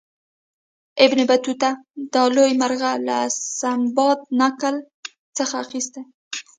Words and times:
ابن 1.03 1.19
بطوطه 1.29 1.69
دا 2.13 2.23
لوی 2.35 2.51
مرغه 2.61 2.91
له 3.07 3.17
سندباد 3.59 4.19
نکل 4.39 4.75
څخه 5.37 5.53
اخیستی. 5.65 6.01